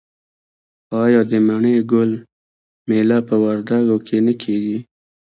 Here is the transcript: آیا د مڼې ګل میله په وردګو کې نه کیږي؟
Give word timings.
آیا 1.03 1.21
د 1.31 1.33
مڼې 1.47 1.75
ګل 1.91 2.11
میله 2.87 3.19
په 3.27 3.35
وردګو 3.43 3.97
کې 4.07 4.17
نه 4.25 4.33
کیږي؟ 4.41 4.77